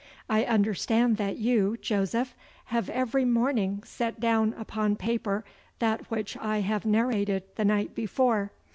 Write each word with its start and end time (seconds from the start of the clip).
I 0.27 0.45
understand 0.45 1.17
that 1.17 1.37
you, 1.37 1.77
Joseph, 1.79 2.33
have 2.73 2.89
every 2.89 3.23
morning 3.23 3.83
set 3.85 4.19
down 4.19 4.55
upon 4.57 4.95
paper 4.95 5.45
that 5.77 6.09
which 6.09 6.35
I 6.37 6.61
have 6.61 6.87
narrated 6.87 7.43
the 7.55 7.65
night 7.65 7.93
before. 7.93 8.51